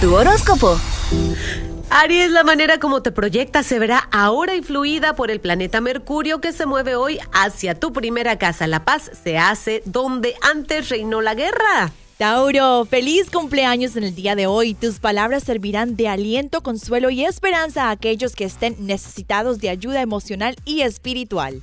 Tu 0.00 0.14
horóscopo. 0.14 0.78
Aries, 1.88 2.30
la 2.30 2.44
manera 2.44 2.78
como 2.78 3.00
te 3.00 3.12
proyectas 3.12 3.64
se 3.64 3.78
verá 3.78 4.08
ahora 4.12 4.54
influida 4.54 5.16
por 5.16 5.30
el 5.30 5.40
planeta 5.40 5.80
Mercurio 5.80 6.38
que 6.40 6.52
se 6.52 6.66
mueve 6.66 6.96
hoy 6.96 7.18
hacia 7.32 7.80
tu 7.80 7.94
primera 7.94 8.36
casa. 8.36 8.66
La 8.66 8.84
paz 8.84 9.10
se 9.24 9.38
hace 9.38 9.82
donde 9.86 10.34
antes 10.42 10.90
reinó 10.90 11.22
la 11.22 11.34
guerra. 11.34 11.92
Tauro, 12.18 12.84
feliz 12.84 13.30
cumpleaños 13.30 13.96
en 13.96 14.04
el 14.04 14.14
día 14.14 14.36
de 14.36 14.46
hoy. 14.46 14.74
Tus 14.74 14.98
palabras 14.98 15.44
servirán 15.44 15.96
de 15.96 16.08
aliento, 16.08 16.62
consuelo 16.62 17.08
y 17.08 17.24
esperanza 17.24 17.84
a 17.84 17.90
aquellos 17.90 18.34
que 18.34 18.44
estén 18.44 18.76
necesitados 18.80 19.60
de 19.60 19.70
ayuda 19.70 20.02
emocional 20.02 20.56
y 20.66 20.82
espiritual. 20.82 21.62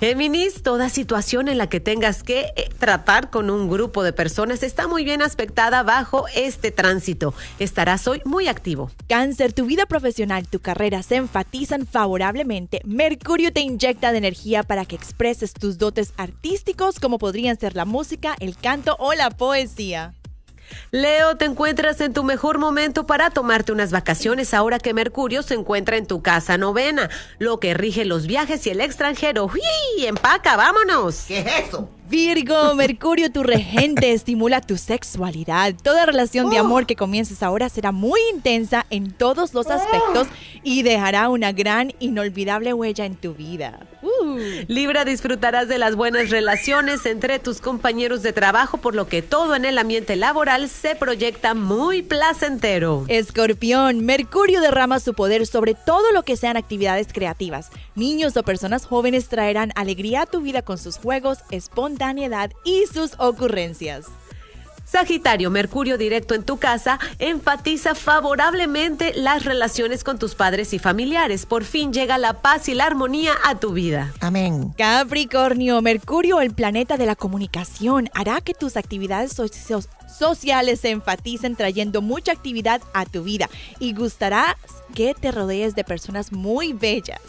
Géminis, 0.00 0.62
toda 0.62 0.88
situación 0.88 1.46
en 1.48 1.58
la 1.58 1.68
que 1.68 1.78
tengas 1.78 2.22
que 2.22 2.54
eh, 2.56 2.70
tratar 2.78 3.28
con 3.28 3.50
un 3.50 3.68
grupo 3.68 4.02
de 4.02 4.14
personas 4.14 4.62
está 4.62 4.88
muy 4.88 5.04
bien 5.04 5.20
aspectada 5.20 5.82
bajo 5.82 6.24
este 6.34 6.70
tránsito. 6.70 7.34
Estarás 7.58 8.08
hoy 8.08 8.22
muy 8.24 8.48
activo. 8.48 8.90
Cáncer, 9.10 9.52
tu 9.52 9.66
vida 9.66 9.84
profesional, 9.84 10.48
tu 10.48 10.58
carrera 10.58 11.02
se 11.02 11.16
enfatizan 11.16 11.86
favorablemente. 11.86 12.80
Mercurio 12.86 13.52
te 13.52 13.60
inyecta 13.60 14.10
de 14.10 14.16
energía 14.16 14.62
para 14.62 14.86
que 14.86 14.96
expreses 14.96 15.52
tus 15.52 15.76
dotes 15.76 16.14
artísticos 16.16 16.98
como 16.98 17.18
podrían 17.18 17.60
ser 17.60 17.76
la 17.76 17.84
música, 17.84 18.36
el 18.40 18.56
canto 18.56 18.96
o 19.00 19.12
la 19.12 19.28
poesía. 19.28 20.14
Leo, 20.92 21.36
te 21.36 21.44
encuentras 21.44 22.00
en 22.00 22.12
tu 22.12 22.24
mejor 22.24 22.58
momento 22.58 23.06
para 23.06 23.30
tomarte 23.30 23.70
unas 23.70 23.92
vacaciones 23.92 24.52
ahora 24.52 24.80
que 24.80 24.92
Mercurio 24.92 25.44
se 25.44 25.54
encuentra 25.54 25.96
en 25.96 26.04
tu 26.04 26.20
casa 26.20 26.58
novena, 26.58 27.08
lo 27.38 27.60
que 27.60 27.74
rige 27.74 28.04
los 28.04 28.26
viajes 28.26 28.66
y 28.66 28.70
el 28.70 28.80
extranjero. 28.80 29.44
¡Uy! 29.44 30.04
¡Empaca, 30.04 30.56
vámonos! 30.56 31.26
¿Qué 31.28 31.38
es 31.38 31.68
eso? 31.68 31.88
Virgo, 32.08 32.74
Mercurio, 32.74 33.30
tu 33.30 33.44
regente, 33.44 34.12
estimula 34.12 34.60
tu 34.60 34.76
sexualidad. 34.76 35.74
Toda 35.80 36.06
relación 36.06 36.50
de 36.50 36.58
amor 36.58 36.86
que 36.86 36.96
comiences 36.96 37.44
ahora 37.44 37.68
será 37.68 37.92
muy 37.92 38.18
intensa 38.34 38.84
en 38.90 39.12
todos 39.12 39.54
los 39.54 39.68
aspectos 39.68 40.26
y 40.64 40.82
dejará 40.82 41.28
una 41.28 41.52
gran, 41.52 41.92
inolvidable 42.00 42.74
huella 42.74 43.04
en 43.04 43.14
tu 43.14 43.34
vida. 43.34 43.78
Libra, 44.68 45.04
disfrutarás 45.04 45.68
de 45.68 45.78
las 45.78 45.96
buenas 45.96 46.30
relaciones 46.30 47.06
entre 47.06 47.38
tus 47.38 47.60
compañeros 47.60 48.22
de 48.22 48.32
trabajo, 48.32 48.78
por 48.78 48.94
lo 48.94 49.08
que 49.08 49.22
todo 49.22 49.54
en 49.54 49.64
el 49.64 49.78
ambiente 49.78 50.16
laboral 50.16 50.68
se 50.68 50.94
proyecta 50.94 51.54
muy 51.54 52.02
placentero. 52.02 53.04
Escorpión, 53.08 54.04
Mercurio 54.04 54.60
derrama 54.60 55.00
su 55.00 55.14
poder 55.14 55.46
sobre 55.46 55.74
todo 55.74 56.12
lo 56.12 56.22
que 56.22 56.36
sean 56.36 56.56
actividades 56.56 57.08
creativas. 57.12 57.70
Niños 57.94 58.36
o 58.36 58.42
personas 58.42 58.86
jóvenes 58.86 59.28
traerán 59.28 59.72
alegría 59.74 60.22
a 60.22 60.26
tu 60.26 60.40
vida 60.40 60.62
con 60.62 60.76
sus 60.76 60.96
juegos 60.98 61.38
espontáneos 61.50 62.10
y 62.64 62.86
sus 62.92 63.14
ocurrencias. 63.18 64.06
Sagitario, 64.90 65.50
Mercurio 65.50 65.96
directo 65.98 66.34
en 66.34 66.42
tu 66.42 66.56
casa 66.56 66.98
enfatiza 67.20 67.94
favorablemente 67.94 69.12
las 69.14 69.44
relaciones 69.44 70.02
con 70.02 70.18
tus 70.18 70.34
padres 70.34 70.72
y 70.72 70.80
familiares. 70.80 71.46
Por 71.46 71.62
fin 71.62 71.92
llega 71.92 72.18
la 72.18 72.42
paz 72.42 72.68
y 72.68 72.74
la 72.74 72.86
armonía 72.86 73.34
a 73.44 73.54
tu 73.54 73.72
vida. 73.72 74.12
Amén. 74.18 74.74
Capricornio, 74.76 75.80
Mercurio, 75.80 76.40
el 76.40 76.52
planeta 76.52 76.96
de 76.96 77.06
la 77.06 77.14
comunicación, 77.14 78.10
hará 78.14 78.40
que 78.40 78.52
tus 78.52 78.76
actividades 78.76 79.32
sociales 80.18 80.80
se 80.80 80.90
enfaticen 80.90 81.54
trayendo 81.54 82.02
mucha 82.02 82.32
actividad 82.32 82.82
a 82.92 83.06
tu 83.06 83.22
vida 83.22 83.48
y 83.78 83.94
gustará 83.94 84.56
que 84.96 85.14
te 85.14 85.30
rodees 85.30 85.76
de 85.76 85.84
personas 85.84 86.32
muy 86.32 86.72
bellas. 86.72 87.20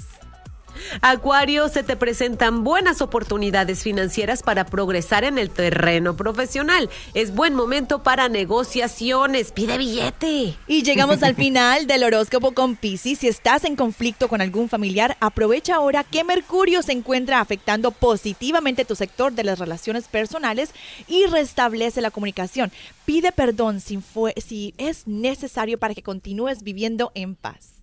Acuario, 1.01 1.69
se 1.69 1.83
te 1.83 1.95
presentan 1.95 2.63
buenas 2.63 3.01
oportunidades 3.01 3.83
financieras 3.83 4.43
para 4.43 4.65
progresar 4.65 5.23
en 5.23 5.37
el 5.37 5.49
terreno 5.49 6.15
profesional. 6.15 6.89
Es 7.13 7.33
buen 7.33 7.53
momento 7.53 8.03
para 8.03 8.29
negociaciones. 8.29 9.51
Pide 9.51 9.77
billete. 9.77 10.57
Y 10.67 10.83
llegamos 10.83 11.23
al 11.23 11.35
final 11.35 11.87
del 11.87 12.03
horóscopo 12.03 12.51
con 12.53 12.75
Pisces. 12.75 13.19
Si 13.19 13.27
estás 13.27 13.63
en 13.65 13.75
conflicto 13.75 14.27
con 14.27 14.41
algún 14.41 14.69
familiar, 14.69 15.17
aprovecha 15.19 15.75
ahora 15.75 16.03
que 16.03 16.23
Mercurio 16.23 16.81
se 16.81 16.91
encuentra 16.91 17.39
afectando 17.39 17.91
positivamente 17.91 18.85
tu 18.85 18.95
sector 18.95 19.33
de 19.33 19.43
las 19.43 19.59
relaciones 19.59 20.07
personales 20.07 20.71
y 21.07 21.25
restablece 21.25 22.01
la 22.01 22.11
comunicación. 22.11 22.71
Pide 23.05 23.31
perdón 23.31 23.79
si, 23.79 23.97
fue, 23.97 24.33
si 24.37 24.73
es 24.77 25.07
necesario 25.07 25.77
para 25.77 25.93
que 25.93 26.03
continúes 26.03 26.63
viviendo 26.63 27.11
en 27.15 27.35
paz. 27.35 27.80